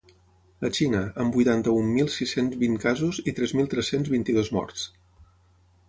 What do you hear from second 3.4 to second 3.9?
tres mil